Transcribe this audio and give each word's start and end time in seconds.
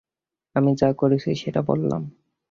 আমি 0.55 0.71
যা 0.75 0.89
করেছি, 0.93 1.29
সেটা 1.35 1.61
বললাম। 1.61 2.01